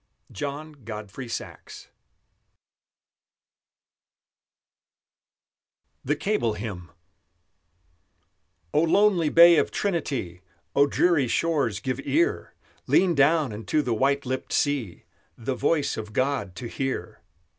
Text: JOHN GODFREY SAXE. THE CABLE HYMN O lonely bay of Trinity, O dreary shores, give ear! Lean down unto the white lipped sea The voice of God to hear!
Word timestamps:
JOHN 0.31 0.71
GODFREY 0.83 1.27
SAXE. 1.27 1.89
THE 6.03 6.15
CABLE 6.15 6.55
HYMN 6.55 6.89
O 8.73 8.81
lonely 8.81 9.29
bay 9.29 9.57
of 9.57 9.69
Trinity, 9.69 10.41
O 10.75 10.87
dreary 10.87 11.27
shores, 11.27 11.79
give 11.79 11.99
ear! 11.99 12.55
Lean 12.87 13.13
down 13.13 13.53
unto 13.53 13.83
the 13.83 13.93
white 13.93 14.25
lipped 14.25 14.53
sea 14.53 15.03
The 15.37 15.53
voice 15.53 15.95
of 15.97 16.13
God 16.13 16.55
to 16.55 16.65
hear! 16.67 17.21